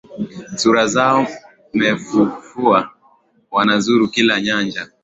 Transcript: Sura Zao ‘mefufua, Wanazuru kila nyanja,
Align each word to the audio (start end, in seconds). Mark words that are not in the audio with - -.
Sura 0.59 0.85
Zao 0.87 1.23
‘mefufua, 1.77 2.79
Wanazuru 3.51 4.07
kila 4.07 4.41
nyanja, 4.41 4.83